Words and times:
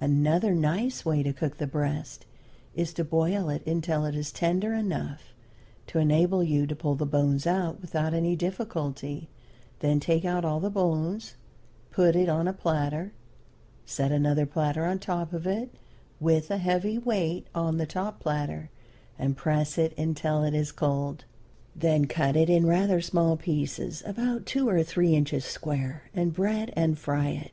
Another 0.00 0.56
nice 0.56 1.04
way 1.04 1.22
to 1.22 1.32
cook 1.32 1.58
the 1.58 1.66
breast 1.68 2.26
is 2.74 2.92
to 2.94 3.04
boil 3.04 3.48
it 3.48 3.64
until 3.64 4.04
it 4.06 4.16
is 4.16 4.32
tender 4.32 4.74
enough 4.74 5.32
to 5.86 6.00
enable 6.00 6.42
you 6.42 6.66
to 6.66 6.74
pull 6.74 6.96
the 6.96 7.06
bones 7.06 7.46
out 7.46 7.80
without 7.80 8.12
any 8.12 8.34
difficulty; 8.34 9.28
then 9.78 10.00
take 10.00 10.24
out 10.24 10.44
all 10.44 10.58
the 10.58 10.68
bones, 10.68 11.36
put 11.92 12.16
it 12.16 12.28
on 12.28 12.48
a 12.48 12.52
platter, 12.52 13.12
set 13.86 14.10
another 14.10 14.46
platter 14.46 14.84
on 14.84 14.98
top 14.98 15.32
of 15.32 15.46
it 15.46 15.72
with 16.18 16.50
a 16.50 16.58
heavy 16.58 16.98
weight 16.98 17.46
on 17.54 17.78
the 17.78 17.86
top 17.86 18.18
platter, 18.18 18.70
and 19.16 19.36
press 19.36 19.78
it 19.78 19.96
until 19.96 20.42
it 20.42 20.54
is 20.54 20.72
cold. 20.72 21.24
Then 21.76 22.06
cut 22.08 22.34
it 22.34 22.50
in 22.50 22.66
rather 22.66 23.00
small 23.00 23.36
pieces, 23.36 24.02
about 24.04 24.44
two 24.44 24.68
or 24.68 24.82
three 24.82 25.14
inches 25.14 25.44
square, 25.44 26.10
and 26.12 26.34
bread 26.34 26.72
and 26.74 26.98
fry 26.98 27.28
it. 27.28 27.52